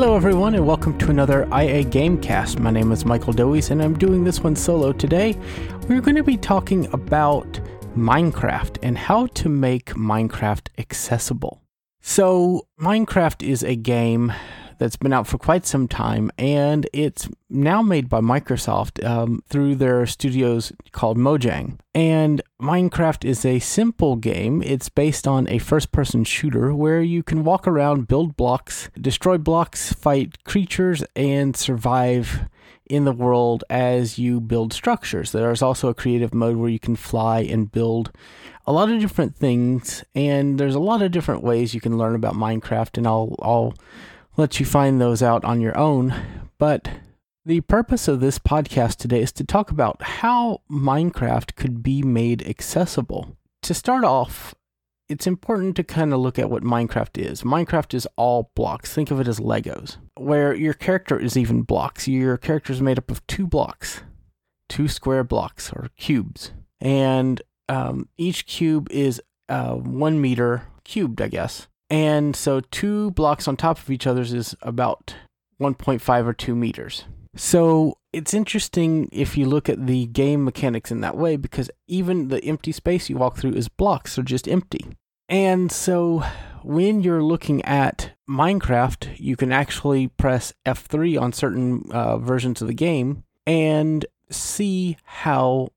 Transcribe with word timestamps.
Hello, 0.00 0.14
everyone, 0.14 0.54
and 0.54 0.64
welcome 0.64 0.96
to 0.98 1.10
another 1.10 1.42
IA 1.46 1.82
Gamecast. 1.82 2.60
My 2.60 2.70
name 2.70 2.92
is 2.92 3.04
Michael 3.04 3.32
Doise, 3.32 3.70
and 3.70 3.82
I'm 3.82 3.98
doing 3.98 4.22
this 4.22 4.38
one 4.38 4.54
solo 4.54 4.92
today. 4.92 5.36
We're 5.88 6.00
going 6.00 6.14
to 6.14 6.22
be 6.22 6.36
talking 6.36 6.86
about 6.92 7.60
Minecraft 7.96 8.78
and 8.80 8.96
how 8.96 9.26
to 9.26 9.48
make 9.48 9.86
Minecraft 9.94 10.68
accessible. 10.78 11.62
So, 12.00 12.68
Minecraft 12.80 13.42
is 13.42 13.64
a 13.64 13.74
game 13.74 14.32
that's 14.78 14.96
been 14.96 15.12
out 15.12 15.26
for 15.26 15.38
quite 15.38 15.66
some 15.66 15.88
time, 15.88 16.30
and 16.38 16.88
it's 16.92 17.28
now 17.50 17.82
made 17.82 18.08
by 18.08 18.20
Microsoft 18.20 19.04
um, 19.04 19.42
through 19.48 19.74
their 19.74 20.06
studios 20.06 20.72
called 20.92 21.18
Mojang. 21.18 21.78
And 21.94 22.42
Minecraft 22.60 23.24
is 23.24 23.44
a 23.44 23.58
simple 23.58 24.16
game. 24.16 24.62
It's 24.62 24.88
based 24.88 25.26
on 25.26 25.48
a 25.48 25.58
first 25.58 25.92
person 25.92 26.24
shooter 26.24 26.74
where 26.74 27.02
you 27.02 27.22
can 27.22 27.44
walk 27.44 27.66
around, 27.66 28.08
build 28.08 28.36
blocks, 28.36 28.90
destroy 29.00 29.38
blocks, 29.38 29.92
fight 29.92 30.44
creatures, 30.44 31.04
and 31.16 31.56
survive 31.56 32.48
in 32.88 33.04
the 33.04 33.12
world 33.12 33.64
as 33.68 34.18
you 34.18 34.40
build 34.40 34.72
structures. 34.72 35.32
There's 35.32 35.62
also 35.62 35.88
a 35.88 35.94
creative 35.94 36.32
mode 36.32 36.56
where 36.56 36.70
you 36.70 36.78
can 36.78 36.96
fly 36.96 37.40
and 37.40 37.70
build 37.70 38.10
a 38.66 38.72
lot 38.72 38.90
of 38.90 39.00
different 39.00 39.36
things, 39.36 40.04
and 40.14 40.58
there's 40.58 40.74
a 40.74 40.80
lot 40.80 41.02
of 41.02 41.10
different 41.10 41.42
ways 41.42 41.74
you 41.74 41.80
can 41.80 41.96
learn 41.96 42.14
about 42.14 42.34
Minecraft, 42.34 42.98
and 42.98 43.06
I'll, 43.06 43.34
I'll 43.40 43.74
let 44.38 44.60
you 44.60 44.64
find 44.64 45.00
those 45.00 45.20
out 45.20 45.44
on 45.44 45.60
your 45.60 45.76
own. 45.76 46.14
But 46.58 46.88
the 47.44 47.60
purpose 47.62 48.06
of 48.06 48.20
this 48.20 48.38
podcast 48.38 48.96
today 48.96 49.20
is 49.20 49.32
to 49.32 49.44
talk 49.44 49.70
about 49.70 50.00
how 50.00 50.62
Minecraft 50.70 51.56
could 51.56 51.82
be 51.82 52.02
made 52.02 52.46
accessible. 52.46 53.36
To 53.62 53.74
start 53.74 54.04
off, 54.04 54.54
it's 55.08 55.26
important 55.26 55.74
to 55.76 55.82
kind 55.82 56.14
of 56.14 56.20
look 56.20 56.38
at 56.38 56.50
what 56.50 56.62
Minecraft 56.62 57.18
is. 57.18 57.42
Minecraft 57.42 57.94
is 57.94 58.06
all 58.16 58.52
blocks. 58.54 58.92
Think 58.94 59.10
of 59.10 59.18
it 59.18 59.26
as 59.26 59.40
Legos, 59.40 59.96
where 60.16 60.54
your 60.54 60.74
character 60.74 61.18
is 61.18 61.36
even 61.36 61.62
blocks. 61.62 62.06
Your 62.06 62.36
character 62.36 62.72
is 62.72 62.80
made 62.80 62.98
up 62.98 63.10
of 63.10 63.26
two 63.26 63.46
blocks, 63.46 64.02
two 64.68 64.86
square 64.86 65.24
blocks 65.24 65.72
or 65.72 65.88
cubes. 65.96 66.52
And 66.80 67.42
um, 67.68 68.08
each 68.16 68.46
cube 68.46 68.88
is 68.92 69.20
uh, 69.48 69.72
one 69.72 70.20
meter 70.20 70.68
cubed, 70.84 71.20
I 71.20 71.26
guess. 71.26 71.66
And 71.90 72.36
so 72.36 72.60
two 72.60 73.10
blocks 73.12 73.48
on 73.48 73.56
top 73.56 73.78
of 73.78 73.90
each 73.90 74.06
other 74.06 74.22
is 74.22 74.54
about 74.62 75.14
1.5 75.60 76.26
or 76.26 76.32
2 76.32 76.54
meters. 76.54 77.04
So 77.34 77.98
it's 78.12 78.34
interesting 78.34 79.08
if 79.12 79.36
you 79.36 79.46
look 79.46 79.68
at 79.68 79.86
the 79.86 80.06
game 80.06 80.44
mechanics 80.44 80.90
in 80.90 81.00
that 81.02 81.16
way 81.16 81.36
because 81.36 81.70
even 81.86 82.28
the 82.28 82.44
empty 82.44 82.72
space 82.72 83.08
you 83.08 83.16
walk 83.16 83.36
through 83.36 83.52
is 83.52 83.68
blocks, 83.68 84.18
are 84.18 84.22
just 84.22 84.48
empty. 84.48 84.86
And 85.28 85.70
so 85.70 86.24
when 86.62 87.02
you're 87.02 87.22
looking 87.22 87.64
at 87.64 88.12
Minecraft, 88.28 89.18
you 89.18 89.36
can 89.36 89.52
actually 89.52 90.08
press 90.08 90.52
F3 90.66 91.20
on 91.20 91.32
certain 91.32 91.84
uh, 91.90 92.18
versions 92.18 92.60
of 92.60 92.68
the 92.68 92.74
game 92.74 93.24
and 93.46 94.04
see 94.30 94.96
how 95.04 95.68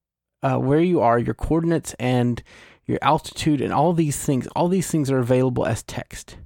uh, 0.44 0.58
where 0.58 0.82
you 0.82 1.00
are, 1.00 1.20
your 1.20 1.36
coordinates, 1.36 1.94
and 2.00 2.42
your 2.86 3.00
altitude, 3.02 3.62
and 3.62 3.74
all 3.74 3.94
these 3.94 4.18
things. 4.18 4.48
All 4.56 4.68
these 4.68 4.90
things 4.90 5.10
are 5.12 5.20
available 5.20 5.66
as 5.66 5.84
text. 5.84 6.38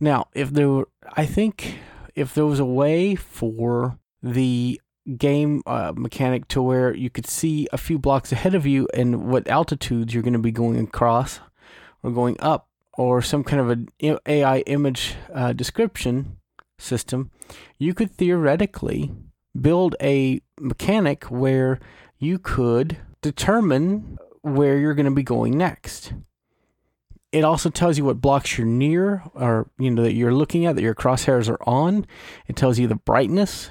Now, 0.00 0.28
if 0.34 0.50
there 0.50 0.68
were, 0.68 0.88
I 1.16 1.26
think 1.26 1.78
if 2.14 2.34
there 2.34 2.46
was 2.46 2.60
a 2.60 2.64
way 2.64 3.14
for 3.14 3.98
the 4.22 4.80
game 5.16 5.62
uh, 5.66 5.92
mechanic 5.96 6.48
to 6.48 6.62
where 6.62 6.94
you 6.94 7.10
could 7.10 7.26
see 7.26 7.68
a 7.72 7.78
few 7.78 7.98
blocks 7.98 8.32
ahead 8.32 8.54
of 8.54 8.66
you 8.66 8.88
and 8.94 9.28
what 9.28 9.48
altitudes 9.48 10.14
you're 10.14 10.22
going 10.22 10.32
to 10.32 10.38
be 10.38 10.52
going 10.52 10.78
across 10.78 11.40
or 12.02 12.10
going 12.10 12.36
up, 12.40 12.68
or 12.94 13.22
some 13.22 13.42
kind 13.42 13.60
of 13.60 13.70
an 13.70 13.88
AI 14.26 14.58
image 14.60 15.14
uh, 15.32 15.52
description 15.52 16.38
system, 16.78 17.30
you 17.78 17.94
could 17.94 18.10
theoretically 18.10 19.10
build 19.58 19.94
a 20.02 20.40
mechanic 20.60 21.24
where 21.24 21.78
you 22.18 22.38
could 22.38 22.98
determine 23.22 24.18
where 24.42 24.78
you're 24.78 24.94
going 24.94 25.06
to 25.06 25.12
be 25.12 25.22
going 25.22 25.56
next. 25.56 26.12
It 27.30 27.44
also 27.44 27.70
tells 27.70 27.96
you 27.96 28.04
what 28.04 28.20
blocks 28.20 28.58
you're 28.58 28.66
near 28.66 29.22
or 29.34 29.70
you 29.78 29.90
know 29.90 30.02
that 30.02 30.12
you're 30.12 30.34
looking 30.34 30.66
at 30.66 30.76
that 30.76 30.82
your 30.82 30.94
crosshairs 30.94 31.48
are 31.48 31.62
on. 31.66 32.06
It 32.46 32.56
tells 32.56 32.78
you 32.78 32.86
the 32.86 32.96
brightness. 32.96 33.70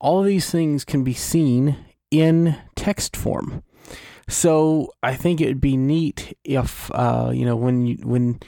All 0.00 0.22
these 0.22 0.50
things 0.50 0.84
can 0.84 1.04
be 1.04 1.12
seen 1.12 1.76
in 2.10 2.56
text 2.76 3.16
form. 3.16 3.62
So 4.28 4.92
I 5.02 5.14
think 5.14 5.40
it'd 5.40 5.60
be 5.60 5.76
neat 5.76 6.36
if 6.44 6.90
uh, 6.94 7.30
you 7.34 7.44
know 7.44 7.56
when 7.56 7.86
you, 7.86 7.96
when 8.04 8.40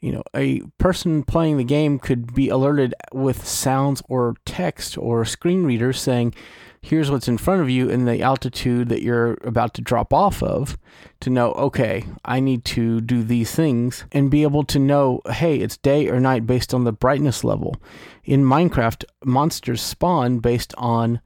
you 0.00 0.12
know 0.12 0.22
a 0.34 0.60
person 0.78 1.22
playing 1.22 1.56
the 1.56 1.64
game 1.64 1.98
could 1.98 2.34
be 2.34 2.48
alerted 2.48 2.94
with 3.12 3.46
sounds 3.46 4.02
or 4.08 4.34
text 4.44 4.98
or 4.98 5.24
screen 5.24 5.64
readers 5.64 6.00
saying 6.00 6.34
here's 6.80 7.10
what's 7.10 7.28
in 7.28 7.38
front 7.38 7.60
of 7.60 7.70
you 7.70 7.90
and 7.90 8.06
the 8.06 8.22
altitude 8.22 8.88
that 8.88 9.02
you're 9.02 9.38
about 9.42 9.74
to 9.74 9.82
drop 9.82 10.12
off 10.12 10.42
of 10.42 10.78
to 11.20 11.30
know, 11.30 11.52
okay, 11.52 12.04
I 12.24 12.40
need 12.40 12.64
to 12.66 13.00
do 13.00 13.22
these 13.22 13.54
things 13.54 14.04
and 14.12 14.30
be 14.30 14.42
able 14.42 14.64
to 14.64 14.78
know, 14.78 15.20
hey, 15.30 15.56
it's 15.56 15.76
day 15.76 16.08
or 16.08 16.20
night 16.20 16.46
based 16.46 16.72
on 16.72 16.84
the 16.84 16.92
brightness 16.92 17.44
level. 17.44 17.76
In 18.24 18.44
Minecraft, 18.44 19.04
monsters 19.24 19.82
spawn 19.82 20.38
based 20.38 20.74
on 20.78 21.20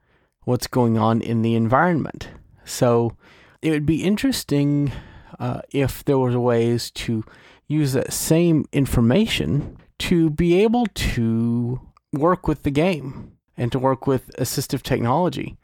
what's 0.45 0.67
going 0.67 0.97
on 0.97 1.21
in 1.21 1.41
the 1.41 1.55
environment. 1.55 2.29
So 2.65 3.15
it 3.61 3.71
would 3.71 3.85
be 3.85 4.03
interesting 4.03 4.91
uh, 5.39 5.61
if 5.71 6.03
there 6.03 6.17
was 6.17 6.35
ways 6.35 6.91
to 6.91 7.23
use 7.67 7.93
that 7.93 8.13
same 8.13 8.65
information 8.71 9.77
to 9.99 10.29
be 10.29 10.61
able 10.61 10.85
to 10.87 11.79
work 12.11 12.47
with 12.47 12.63
the 12.63 12.71
game 12.71 13.33
and 13.57 13.71
to 13.71 13.79
work 13.79 14.07
with 14.07 14.31
assistive 14.37 14.81
technology. 14.81 15.57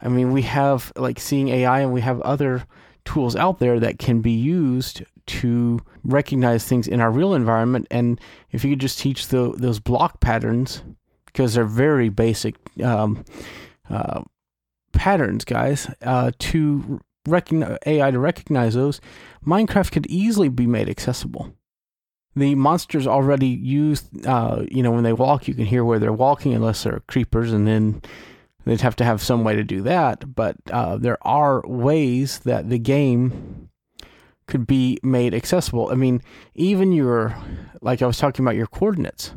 I 0.00 0.08
mean, 0.08 0.32
we 0.32 0.42
have 0.42 0.92
like 0.96 1.18
seeing 1.18 1.48
AI 1.48 1.80
and 1.80 1.92
we 1.92 2.02
have 2.02 2.20
other 2.20 2.64
tools 3.04 3.36
out 3.36 3.58
there 3.58 3.80
that 3.80 3.98
can 3.98 4.20
be 4.20 4.32
used 4.32 5.02
to 5.26 5.80
recognize 6.04 6.64
things 6.64 6.86
in 6.86 7.00
our 7.00 7.10
real 7.10 7.34
environment. 7.34 7.86
And 7.90 8.20
if 8.50 8.64
you 8.64 8.70
could 8.70 8.80
just 8.80 8.98
teach 8.98 9.28
the, 9.28 9.52
those 9.56 9.80
block 9.80 10.20
patterns, 10.20 10.82
because 11.26 11.54
they're 11.54 11.64
very 11.64 12.08
basic 12.08 12.56
um, 12.82 13.24
uh, 13.90 14.22
patterns, 14.92 15.44
guys, 15.44 15.88
uh, 16.02 16.32
to 16.38 17.00
recognize 17.26 17.78
AI 17.86 18.10
to 18.10 18.18
recognize 18.18 18.74
those, 18.74 19.00
Minecraft 19.46 19.92
could 19.92 20.06
easily 20.06 20.48
be 20.48 20.66
made 20.66 20.88
accessible 20.88 21.55
the 22.36 22.54
monsters 22.54 23.06
already 23.06 23.48
use, 23.48 24.04
uh, 24.26 24.64
you 24.70 24.82
know, 24.82 24.90
when 24.90 25.04
they 25.04 25.14
walk, 25.14 25.48
you 25.48 25.54
can 25.54 25.64
hear 25.64 25.84
where 25.84 25.98
they're 25.98 26.12
walking 26.12 26.52
unless 26.52 26.82
they're 26.82 27.02
creepers, 27.08 27.50
and 27.52 27.66
then 27.66 28.02
they'd 28.64 28.82
have 28.82 28.96
to 28.96 29.04
have 29.04 29.22
some 29.22 29.42
way 29.42 29.56
to 29.56 29.64
do 29.64 29.80
that. 29.82 30.34
But 30.34 30.56
uh, 30.70 30.98
there 30.98 31.18
are 31.26 31.62
ways 31.66 32.40
that 32.40 32.68
the 32.68 32.78
game 32.78 33.70
could 34.46 34.66
be 34.66 34.98
made 35.02 35.34
accessible. 35.34 35.88
I 35.90 35.94
mean, 35.94 36.22
even 36.54 36.92
your, 36.92 37.36
like 37.80 38.02
I 38.02 38.06
was 38.06 38.18
talking 38.18 38.44
about 38.44 38.54
your 38.54 38.66
coordinates, 38.66 39.34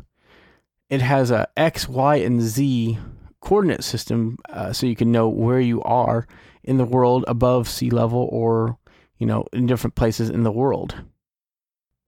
it 0.90 1.00
has 1.00 1.30
a 1.30 1.48
X, 1.56 1.88
Y, 1.88 2.16
and 2.16 2.42
Z 2.42 2.98
coordinate 3.40 3.82
system 3.82 4.36
uh, 4.50 4.72
so 4.72 4.86
you 4.86 4.94
can 4.94 5.10
know 5.10 5.26
where 5.26 5.60
you 5.60 5.82
are 5.82 6.26
in 6.62 6.76
the 6.76 6.84
world 6.84 7.24
above 7.26 7.66
sea 7.66 7.88
level 7.88 8.28
or, 8.30 8.76
you 9.16 9.26
know, 9.26 9.46
in 9.54 9.66
different 9.66 9.94
places 9.94 10.28
in 10.28 10.42
the 10.42 10.52
world. 10.52 11.02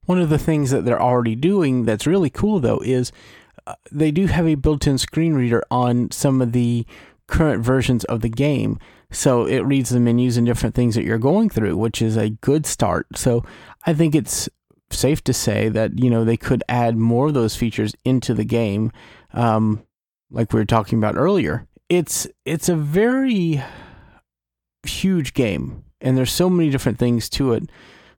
One 0.07 0.21
of 0.21 0.29
the 0.31 0.39
things 0.39 0.71
that 0.71 0.85
they're 0.85 1.01
already 1.01 1.35
doing 1.37 1.85
that's 1.85 2.07
really 2.07 2.31
cool 2.31 2.61
though 2.61 2.81
is 2.85 3.13
uh, 3.67 3.75
they 3.91 4.11
do 4.11 4.27
have 4.27 4.47
a 4.47 4.57
built-in 4.57 4.99
screen 4.99 5.35
reader 5.35 5.63
on 5.71 6.11
some 6.11 6.43
of 6.43 6.53
the 6.53 6.85
current 7.29 7.65
versions 7.65 8.05
of 8.05 8.21
the 8.21 8.29
game. 8.29 8.79
So 9.11 9.47
it 9.47 9.61
reads 9.61 9.91
the 9.91 10.01
menus 10.01 10.37
and 10.37 10.47
different 10.47 10.75
things 10.75 10.95
that 10.95 11.05
you're 11.05 11.19
going 11.19 11.51
through, 11.51 11.77
which 11.77 12.03
is 12.03 12.17
a 12.17 12.31
good 12.31 12.67
start. 12.67 13.07
So 13.17 13.45
I 13.87 13.95
think 13.95 14.15
it's 14.15 14.49
safe 14.91 15.23
to 15.25 15.33
say 15.33 15.69
that 15.69 15.99
you 15.99 16.11
know 16.11 16.25
they 16.25 16.37
could 16.37 16.63
add 16.69 16.97
more 16.97 17.29
of 17.29 17.35
those 17.35 17.57
features 17.57 17.95
into 18.05 18.35
the 18.35 18.45
game, 18.45 18.93
um, 19.33 19.83
like 20.31 20.53
we 20.53 20.61
were 20.61 20.65
talking 20.65 20.99
about 20.99 21.17
earlier. 21.17 21.67
It's 21.89 22.27
it's 22.45 22.69
a 22.69 22.77
very 22.77 23.63
huge 24.87 25.35
game, 25.35 25.85
and 26.01 26.17
there's 26.17 26.33
so 26.33 26.51
many 26.51 26.71
different 26.71 26.99
things 26.99 27.29
to 27.31 27.53
it 27.53 27.71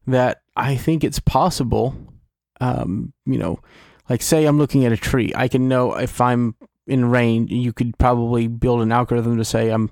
that 0.06 0.42
I 0.56 0.76
think 0.76 1.04
it's 1.04 1.20
possible. 1.20 1.94
Um, 2.60 3.12
you 3.26 3.38
know, 3.38 3.60
like 4.08 4.22
say 4.22 4.44
I'm 4.44 4.58
looking 4.58 4.84
at 4.84 4.92
a 4.92 4.96
tree, 4.96 5.32
I 5.34 5.48
can 5.48 5.68
know 5.68 5.94
if 5.94 6.20
I'm 6.20 6.54
in 6.86 7.06
range. 7.06 7.50
You 7.50 7.72
could 7.72 7.98
probably 7.98 8.46
build 8.46 8.82
an 8.82 8.92
algorithm 8.92 9.36
to 9.38 9.44
say 9.44 9.70
I'm 9.70 9.90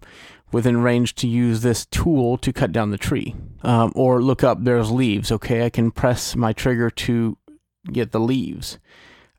within 0.52 0.82
range 0.82 1.14
to 1.14 1.26
use 1.26 1.62
this 1.62 1.86
tool 1.86 2.36
to 2.36 2.52
cut 2.52 2.72
down 2.72 2.90
the 2.90 2.98
tree, 2.98 3.34
um, 3.62 3.92
or 3.94 4.22
look 4.22 4.44
up. 4.44 4.62
There's 4.62 4.90
leaves. 4.90 5.32
Okay, 5.32 5.64
I 5.64 5.70
can 5.70 5.90
press 5.90 6.36
my 6.36 6.52
trigger 6.52 6.90
to 6.90 7.38
get 7.90 8.12
the 8.12 8.20
leaves, 8.20 8.78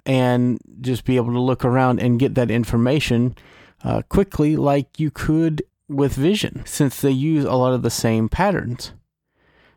and 0.05 0.59
just 0.81 1.05
be 1.05 1.15
able 1.15 1.31
to 1.31 1.39
look 1.39 1.63
around 1.63 1.99
and 1.99 2.19
get 2.19 2.35
that 2.35 2.51
information 2.51 3.35
uh, 3.83 4.01
quickly, 4.09 4.57
like 4.57 4.99
you 4.99 5.11
could 5.11 5.63
with 5.87 6.13
vision, 6.13 6.63
since 6.65 6.99
they 6.99 7.11
use 7.11 7.45
a 7.45 7.53
lot 7.53 7.73
of 7.73 7.83
the 7.83 7.89
same 7.89 8.27
patterns. 8.27 8.93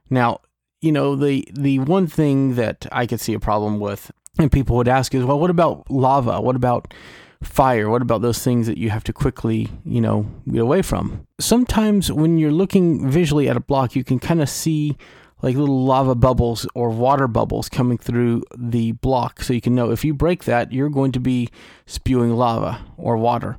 Now, 0.08 0.40
you 0.86 0.92
know, 0.92 1.16
the 1.16 1.46
the 1.52 1.80
one 1.80 2.06
thing 2.06 2.54
that 2.54 2.86
I 2.92 3.06
could 3.06 3.20
see 3.20 3.34
a 3.34 3.40
problem 3.40 3.80
with 3.80 4.12
and 4.38 4.52
people 4.52 4.76
would 4.76 4.88
ask 4.88 5.14
is, 5.14 5.24
well, 5.24 5.40
what 5.40 5.50
about 5.50 5.90
lava? 5.90 6.40
What 6.40 6.56
about 6.56 6.94
fire? 7.42 7.90
What 7.90 8.02
about 8.02 8.22
those 8.22 8.42
things 8.42 8.66
that 8.66 8.78
you 8.78 8.90
have 8.90 9.04
to 9.04 9.12
quickly, 9.12 9.68
you 9.84 10.00
know, 10.00 10.26
get 10.50 10.62
away 10.62 10.82
from? 10.82 11.26
Sometimes 11.40 12.12
when 12.12 12.38
you're 12.38 12.52
looking 12.52 13.10
visually 13.10 13.48
at 13.48 13.56
a 13.56 13.60
block, 13.60 13.96
you 13.96 14.04
can 14.04 14.18
kind 14.18 14.40
of 14.40 14.48
see 14.48 14.96
like 15.42 15.56
little 15.56 15.84
lava 15.84 16.14
bubbles 16.14 16.66
or 16.74 16.90
water 16.90 17.28
bubbles 17.28 17.68
coming 17.68 17.98
through 17.98 18.42
the 18.56 18.92
block. 18.92 19.42
So 19.42 19.52
you 19.52 19.60
can 19.60 19.74
know 19.74 19.90
if 19.90 20.04
you 20.04 20.14
break 20.14 20.44
that, 20.44 20.72
you're 20.72 20.88
going 20.88 21.12
to 21.12 21.20
be 21.20 21.50
spewing 21.84 22.36
lava 22.36 22.84
or 22.96 23.16
water. 23.16 23.58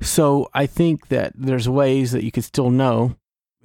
So 0.00 0.48
I 0.54 0.66
think 0.66 1.08
that 1.08 1.32
there's 1.34 1.68
ways 1.68 2.12
that 2.12 2.24
you 2.24 2.30
could 2.30 2.44
still 2.44 2.70
know 2.70 3.16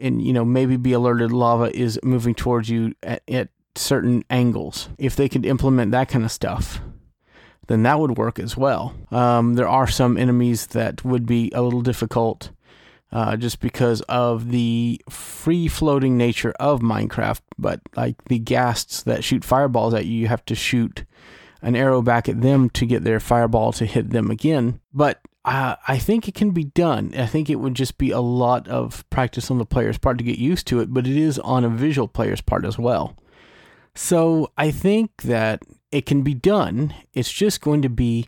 and, 0.03 0.21
you 0.21 0.33
know, 0.33 0.45
maybe 0.45 0.77
be 0.77 0.93
alerted 0.93 1.31
lava 1.31 1.75
is 1.75 1.99
moving 2.03 2.35
towards 2.35 2.69
you 2.69 2.93
at, 3.01 3.23
at 3.27 3.49
certain 3.75 4.23
angles. 4.29 4.89
If 4.99 5.15
they 5.15 5.29
could 5.29 5.45
implement 5.45 5.91
that 5.91 6.09
kind 6.09 6.23
of 6.23 6.31
stuff, 6.31 6.81
then 7.67 7.83
that 7.83 7.99
would 7.99 8.17
work 8.17 8.37
as 8.39 8.57
well. 8.57 8.93
Um, 9.09 9.55
there 9.55 9.67
are 9.67 9.87
some 9.87 10.17
enemies 10.17 10.67
that 10.67 11.03
would 11.03 11.25
be 11.25 11.51
a 11.55 11.61
little 11.61 11.81
difficult 11.81 12.51
uh, 13.11 13.37
just 13.37 13.59
because 13.59 14.01
of 14.01 14.49
the 14.49 14.99
free 15.09 15.67
floating 15.67 16.17
nature 16.17 16.53
of 16.59 16.81
Minecraft. 16.81 17.41
But 17.57 17.79
like 17.95 18.23
the 18.25 18.39
ghasts 18.39 19.03
that 19.03 19.23
shoot 19.23 19.45
fireballs 19.45 19.93
at 19.93 20.05
you, 20.05 20.17
you 20.17 20.27
have 20.27 20.45
to 20.45 20.55
shoot 20.55 21.05
an 21.61 21.75
arrow 21.75 22.01
back 22.01 22.27
at 22.27 22.41
them 22.41 22.69
to 22.71 22.85
get 22.85 23.03
their 23.03 23.19
fireball 23.19 23.71
to 23.73 23.85
hit 23.85 24.09
them 24.09 24.29
again. 24.29 24.81
But 24.93 25.21
uh, 25.45 25.75
I 25.87 25.97
think 25.97 26.27
it 26.27 26.35
can 26.35 26.51
be 26.51 26.63
done. 26.63 27.13
I 27.17 27.25
think 27.25 27.49
it 27.49 27.55
would 27.55 27.73
just 27.73 27.97
be 27.97 28.11
a 28.11 28.21
lot 28.21 28.67
of 28.67 29.07
practice 29.09 29.51
on 29.51 29.57
the 29.57 29.65
player's 29.65 29.97
part 29.97 30.17
to 30.17 30.23
get 30.23 30.37
used 30.37 30.67
to 30.67 30.79
it, 30.79 30.93
but 30.93 31.05
it 31.05 31.17
is 31.17 31.37
on 31.39 31.65
a 31.65 31.69
visual 31.69 32.07
player's 32.07 32.41
part 32.41 32.65
as 32.65 32.77
well. 32.77 33.17
So 33.95 34.51
I 34.57 34.71
think 34.71 35.23
that 35.23 35.61
it 35.91 36.05
can 36.05 36.21
be 36.23 36.33
done. 36.33 36.93
It's 37.13 37.31
just 37.31 37.61
going 37.61 37.81
to 37.81 37.89
be 37.89 38.27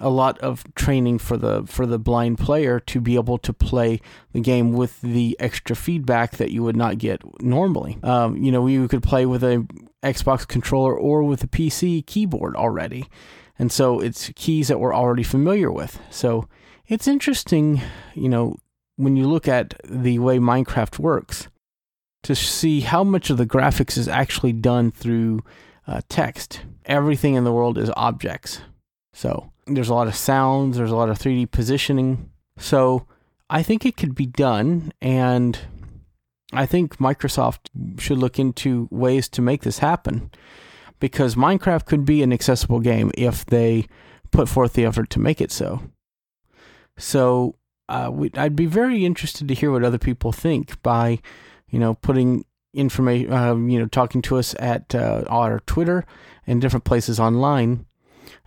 a 0.00 0.10
lot 0.10 0.38
of 0.38 0.64
training 0.74 1.18
for 1.18 1.36
the 1.36 1.64
for 1.66 1.84
the 1.84 1.98
blind 1.98 2.38
player 2.38 2.78
to 2.78 3.00
be 3.00 3.16
able 3.16 3.38
to 3.38 3.52
play 3.52 4.00
the 4.32 4.40
game 4.40 4.72
with 4.72 5.00
the 5.00 5.36
extra 5.40 5.74
feedback 5.74 6.36
that 6.36 6.52
you 6.52 6.62
would 6.62 6.76
not 6.76 6.98
get 6.98 7.20
normally. 7.42 7.98
Um, 8.02 8.36
you 8.36 8.52
know, 8.52 8.66
you 8.66 8.86
could 8.86 9.02
play 9.02 9.26
with 9.26 9.42
a 9.42 9.66
Xbox 10.02 10.46
controller 10.46 10.96
or 10.96 11.22
with 11.24 11.42
a 11.42 11.48
PC 11.48 12.06
keyboard 12.06 12.54
already, 12.54 13.08
and 13.58 13.72
so 13.72 14.00
it's 14.00 14.30
keys 14.36 14.68
that 14.68 14.80
we're 14.80 14.94
already 14.94 15.22
familiar 15.22 15.70
with. 15.70 16.00
So 16.10 16.48
it's 16.86 17.08
interesting, 17.08 17.80
you 18.14 18.28
know, 18.28 18.56
when 18.96 19.16
you 19.16 19.28
look 19.28 19.48
at 19.48 19.74
the 19.84 20.18
way 20.18 20.38
Minecraft 20.38 20.98
works 20.98 21.48
to 22.22 22.34
see 22.34 22.80
how 22.80 23.04
much 23.04 23.30
of 23.30 23.36
the 23.36 23.46
graphics 23.46 23.96
is 23.96 24.08
actually 24.08 24.52
done 24.52 24.90
through 24.90 25.40
uh, 25.86 26.00
text. 26.08 26.60
Everything 26.84 27.34
in 27.34 27.44
the 27.44 27.52
world 27.52 27.78
is 27.78 27.90
objects. 27.96 28.60
So 29.12 29.52
there's 29.66 29.88
a 29.88 29.94
lot 29.94 30.08
of 30.08 30.14
sounds, 30.14 30.76
there's 30.76 30.90
a 30.90 30.96
lot 30.96 31.08
of 31.08 31.18
3D 31.18 31.50
positioning. 31.50 32.30
So 32.58 33.06
I 33.48 33.62
think 33.62 33.86
it 33.86 33.96
could 33.96 34.14
be 34.14 34.26
done, 34.26 34.92
and 35.00 35.58
I 36.52 36.66
think 36.66 36.98
Microsoft 36.98 37.68
should 37.98 38.18
look 38.18 38.38
into 38.38 38.88
ways 38.90 39.28
to 39.30 39.42
make 39.42 39.62
this 39.62 39.78
happen 39.78 40.30
because 40.98 41.34
Minecraft 41.34 41.84
could 41.84 42.04
be 42.04 42.22
an 42.22 42.32
accessible 42.32 42.80
game 42.80 43.10
if 43.16 43.44
they 43.46 43.86
put 44.30 44.48
forth 44.48 44.74
the 44.74 44.84
effort 44.84 45.10
to 45.10 45.20
make 45.20 45.40
it 45.40 45.50
so. 45.50 45.82
So 46.98 47.54
uh, 47.88 48.12
I'd 48.34 48.56
be 48.56 48.66
very 48.66 49.04
interested 49.04 49.48
to 49.48 49.54
hear 49.54 49.70
what 49.70 49.84
other 49.84 49.98
people 49.98 50.32
think 50.32 50.82
by 50.82 51.20
you 51.70 51.78
know, 51.78 51.94
putting 51.94 52.44
information, 52.74 53.32
uh, 53.32 53.54
you 53.54 53.78
know, 53.78 53.86
talking 53.86 54.22
to 54.22 54.36
us 54.36 54.54
at 54.58 54.94
uh, 54.94 55.24
our 55.28 55.60
Twitter 55.60 56.04
and 56.46 56.60
different 56.60 56.84
places 56.84 57.20
online. 57.20 57.86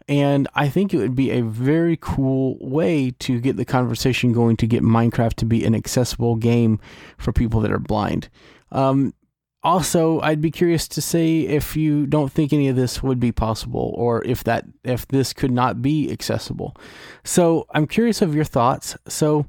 And 0.07 0.47
I 0.55 0.67
think 0.67 0.93
it 0.93 0.97
would 0.97 1.15
be 1.15 1.31
a 1.31 1.41
very 1.41 1.97
cool 1.99 2.57
way 2.59 3.11
to 3.19 3.39
get 3.39 3.55
the 3.55 3.65
conversation 3.65 4.33
going 4.33 4.57
to 4.57 4.67
get 4.67 4.83
Minecraft 4.83 5.35
to 5.35 5.45
be 5.45 5.63
an 5.63 5.75
accessible 5.75 6.35
game 6.35 6.79
for 7.17 7.31
people 7.31 7.61
that 7.61 7.71
are 7.71 7.79
blind. 7.79 8.29
Um, 8.71 9.13
also, 9.63 10.19
I'd 10.21 10.41
be 10.41 10.51
curious 10.51 10.87
to 10.89 11.01
see 11.01 11.47
if 11.47 11.75
you 11.75 12.07
don't 12.07 12.31
think 12.31 12.51
any 12.51 12.67
of 12.67 12.75
this 12.75 13.03
would 13.03 13.19
be 13.19 13.31
possible, 13.31 13.93
or 13.95 14.23
if 14.25 14.43
that 14.45 14.65
if 14.83 15.07
this 15.07 15.33
could 15.33 15.51
not 15.51 15.81
be 15.81 16.11
accessible. 16.11 16.75
So 17.23 17.67
I'm 17.71 17.87
curious 17.87 18.21
of 18.21 18.33
your 18.33 18.43
thoughts. 18.43 18.95
So 19.07 19.45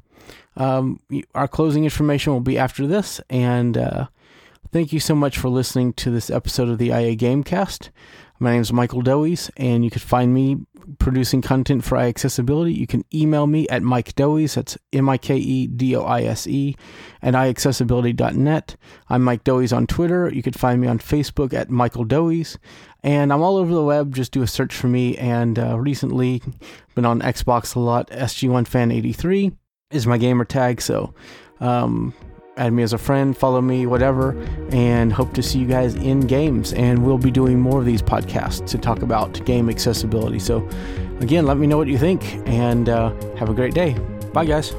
um, 0.56 1.00
our 1.34 1.48
closing 1.48 1.84
information 1.84 2.32
will 2.32 2.40
be 2.40 2.58
after 2.58 2.86
this, 2.86 3.20
and 3.30 3.78
uh, 3.78 4.08
thank 4.70 4.92
you 4.92 5.00
so 5.00 5.14
much 5.14 5.38
for 5.38 5.48
listening 5.48 5.92
to 5.94 6.10
this 6.10 6.30
episode 6.30 6.68
of 6.68 6.78
the 6.78 6.88
IA 6.88 7.16
Gamecast. 7.16 7.90
My 8.38 8.52
name 8.52 8.60
is 8.60 8.72
Michael 8.72 9.02
Doise, 9.02 9.50
and 9.56 9.84
you 9.84 9.90
can 9.90 10.00
find 10.00 10.34
me 10.34 10.58
producing 10.98 11.42
content 11.42 11.84
for 11.84 11.96
iAccessibility. 11.96 12.74
You 12.74 12.86
can 12.86 13.04
email 13.14 13.46
me 13.46 13.68
at 13.68 13.82
Mike 13.82 14.14
Doise, 14.14 14.56
that's 14.56 14.76
M 14.92 15.08
I 15.08 15.16
K 15.16 15.36
E 15.36 15.66
D 15.66 15.94
O 15.94 16.02
I 16.02 16.22
S 16.22 16.46
E, 16.46 16.74
at 17.22 17.34
iAccessibility.net. 17.34 18.76
I'm 19.08 19.22
Mike 19.22 19.44
Doise 19.44 19.72
on 19.72 19.86
Twitter. 19.86 20.30
You 20.32 20.42
can 20.42 20.52
find 20.52 20.80
me 20.80 20.88
on 20.88 20.98
Facebook 20.98 21.52
at 21.54 21.70
Michael 21.70 22.04
Doise. 22.04 22.58
And 23.04 23.32
I'm 23.32 23.42
all 23.42 23.56
over 23.56 23.72
the 23.72 23.84
web. 23.84 24.14
Just 24.14 24.32
do 24.32 24.42
a 24.42 24.46
search 24.46 24.74
for 24.74 24.88
me. 24.88 25.16
And 25.18 25.58
uh, 25.58 25.78
recently, 25.78 26.42
been 26.94 27.06
on 27.06 27.20
Xbox 27.20 27.76
a 27.76 27.80
lot, 27.80 28.10
SG1Fan83 28.10 29.56
is 29.92 30.06
my 30.06 30.18
gamer 30.18 30.44
tag. 30.44 30.80
So, 30.80 31.14
um, 31.60 32.14
add 32.56 32.72
me 32.72 32.82
as 32.82 32.92
a 32.92 32.98
friend, 32.98 33.36
follow 33.36 33.60
me, 33.60 33.86
whatever, 33.86 34.38
and 34.70 35.12
hope 35.12 35.32
to 35.34 35.42
see 35.42 35.58
you 35.58 35.66
guys 35.66 35.94
in 35.94 36.20
games. 36.20 36.72
And 36.72 37.04
we'll 37.04 37.18
be 37.18 37.30
doing 37.30 37.60
more 37.60 37.78
of 37.78 37.86
these 37.86 38.02
podcasts 38.02 38.66
to 38.68 38.78
talk 38.78 39.02
about 39.02 39.44
game 39.44 39.68
accessibility. 39.68 40.38
So, 40.38 40.68
again, 41.20 41.46
let 41.46 41.56
me 41.56 41.66
know 41.66 41.78
what 41.78 41.88
you 41.88 41.98
think 41.98 42.22
and 42.46 42.88
uh, 42.88 43.12
have 43.36 43.48
a 43.48 43.54
great 43.54 43.74
day. 43.74 43.96
Bye, 44.32 44.44
guys. 44.44 44.74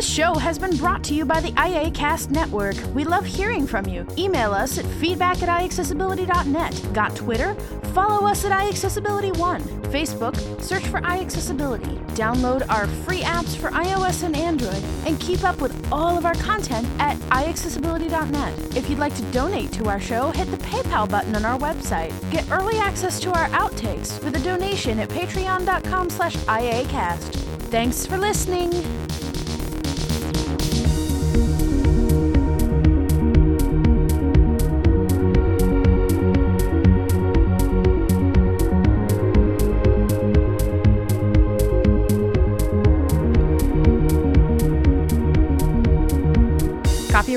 This 0.00 0.08
show 0.08 0.32
has 0.32 0.58
been 0.58 0.74
brought 0.78 1.04
to 1.04 1.14
you 1.14 1.26
by 1.26 1.40
the 1.42 1.52
IACast 1.52 2.30
Network. 2.30 2.74
We 2.94 3.04
love 3.04 3.26
hearing 3.26 3.66
from 3.66 3.86
you. 3.86 4.06
Email 4.16 4.54
us 4.54 4.78
at 4.78 4.86
feedback 4.86 5.42
at 5.42 5.50
iAccessibility.net. 5.50 6.94
Got 6.94 7.14
Twitter? 7.14 7.52
Follow 7.92 8.26
us 8.26 8.42
at 8.46 8.50
iAccessibility1. 8.50 9.60
Facebook, 9.92 10.62
search 10.62 10.86
for 10.86 11.02
iAccessibility. 11.02 12.02
Download 12.14 12.66
our 12.70 12.86
free 12.86 13.20
apps 13.20 13.54
for 13.54 13.68
iOS 13.72 14.22
and 14.22 14.34
Android, 14.34 14.82
and 15.04 15.20
keep 15.20 15.44
up 15.44 15.60
with 15.60 15.76
all 15.92 16.16
of 16.16 16.24
our 16.24 16.32
content 16.36 16.88
at 16.98 17.18
iAccessibility.net. 17.28 18.74
If 18.74 18.88
you'd 18.88 18.98
like 18.98 19.14
to 19.16 19.22
donate 19.32 19.70
to 19.72 19.90
our 19.90 20.00
show, 20.00 20.30
hit 20.30 20.50
the 20.50 20.56
PayPal 20.56 21.10
button 21.10 21.36
on 21.36 21.44
our 21.44 21.58
website. 21.58 22.14
Get 22.30 22.50
early 22.50 22.78
access 22.78 23.20
to 23.20 23.32
our 23.32 23.48
outtakes 23.48 24.24
with 24.24 24.34
a 24.34 24.40
donation 24.40 24.98
at 24.98 25.10
patreon.com 25.10 26.08
slash 26.08 26.36
iacast. 26.36 27.34
Thanks 27.68 28.06
for 28.06 28.16
listening. 28.16 28.70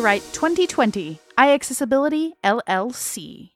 Copyright 0.03 0.33
2020, 0.33 1.17
iAccessibility 1.37 2.33
LLC. 2.43 3.53